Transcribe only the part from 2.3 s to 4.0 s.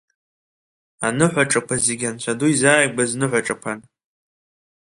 ду изааигәаз ныҳәаҿақәан…